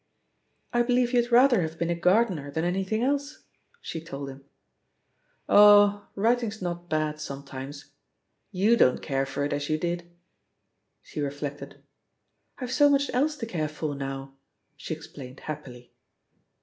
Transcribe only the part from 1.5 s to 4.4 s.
have been a gardener than anything else," she told